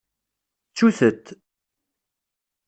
[0.69, 1.25] Ttut-t.